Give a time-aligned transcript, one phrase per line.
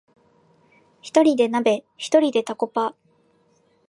[1.03, 2.95] ひとりで鍋、ひとりでタコパ